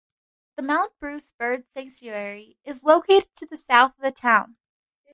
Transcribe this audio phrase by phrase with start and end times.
[0.55, 4.57] The Mount Bruce bird sanctuary is located to the south of the town.